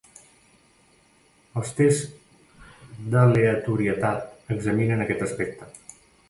[1.61, 2.63] Els tests
[3.17, 5.71] d'aleatorietat examinen aquest aspecte.